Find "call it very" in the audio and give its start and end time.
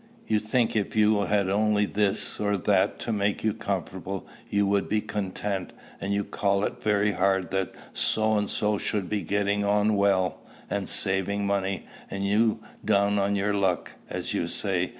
6.23-7.11